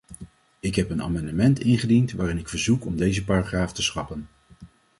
Ik 0.59 0.75
heb 0.75 0.89
een 0.89 1.01
amendement 1.01 1.59
ingediend 1.59 2.11
waarin 2.11 2.37
ik 2.37 2.49
verzoek 2.49 2.85
om 2.85 2.97
deze 2.97 3.23
paragraaf 3.23 3.73
te 3.73 3.81
schrappen. 3.81 4.27